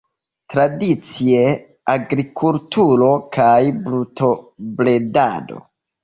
[0.51, 1.41] Tradicie
[1.95, 5.61] agrikulturo kaj brutobredado.